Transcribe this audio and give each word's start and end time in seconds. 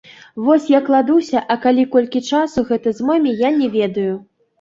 Вось 0.45 0.69
я 0.73 0.77
кладуся, 0.85 1.43
а 1.55 1.57
калі, 1.65 1.83
колькі 1.95 2.21
часу 2.37 2.63
гэта 2.71 2.95
зойме, 3.01 3.35
я 3.43 3.53
не 3.59 3.67
ведаю. 3.77 4.17